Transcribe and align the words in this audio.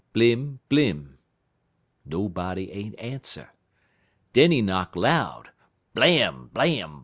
blim! 0.15 0.57
blim!_ 0.67 1.17
Nobody 2.05 2.71
ain't 2.71 2.97
answer. 2.99 3.53
Den 4.33 4.49
he 4.49 4.59
knock 4.59 4.95
loud 4.95 5.51
_blam! 5.95 6.51
blam! 6.51 6.99